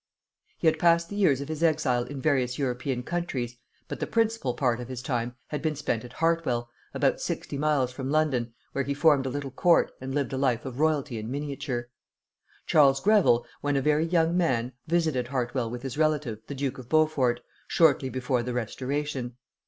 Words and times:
He 0.57 0.65
had 0.65 0.79
passed 0.79 1.09
the 1.09 1.15
years 1.15 1.41
of 1.41 1.47
his 1.47 1.61
exile 1.61 2.05
in 2.05 2.19
various 2.19 2.57
European 2.57 3.03
countries, 3.03 3.57
but 3.87 3.99
the 3.99 4.07
principal 4.07 4.55
part 4.55 4.79
of 4.79 4.87
his 4.87 5.03
time 5.03 5.35
had 5.49 5.61
been 5.61 5.75
spent 5.75 6.03
at 6.03 6.13
Hartwell, 6.13 6.71
about 6.95 7.21
sixty 7.21 7.55
miles 7.55 7.91
from 7.91 8.09
London, 8.09 8.51
where 8.71 8.83
he 8.83 8.95
formed 8.95 9.27
a 9.27 9.29
little 9.29 9.51
court 9.51 9.91
and 10.01 10.15
lived 10.15 10.33
a 10.33 10.39
life 10.39 10.65
of 10.65 10.79
royalty 10.79 11.19
in 11.19 11.29
miniature. 11.29 11.89
Charles 12.65 12.99
Greville, 12.99 13.45
when 13.61 13.75
a 13.77 13.81
very 13.83 14.07
young 14.07 14.35
man, 14.35 14.71
visited 14.87 15.27
Hartwell 15.27 15.69
with 15.69 15.83
his 15.83 15.99
relative, 15.99 16.39
the 16.47 16.55
Duke 16.55 16.79
of 16.79 16.89
Beaufort, 16.89 17.41
shortly 17.67 18.09
before 18.09 18.41
the 18.41 18.53
Restoration. 18.53 19.37